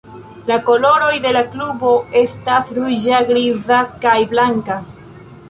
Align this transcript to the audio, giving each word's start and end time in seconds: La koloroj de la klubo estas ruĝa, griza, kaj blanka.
La 0.51 0.55
koloroj 0.69 1.11
de 1.25 1.33
la 1.37 1.43
klubo 1.51 1.91
estas 2.23 2.73
ruĝa, 2.79 3.21
griza, 3.29 3.79
kaj 4.07 4.17
blanka. 4.35 4.81